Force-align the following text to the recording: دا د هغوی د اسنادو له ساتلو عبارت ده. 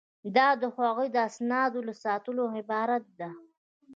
دا 0.35 0.47
د 0.61 0.63
هغوی 0.77 1.07
د 1.11 1.17
اسنادو 1.29 1.79
له 1.87 1.93
ساتلو 2.03 2.43
عبارت 2.59 3.03
ده. 3.19 3.29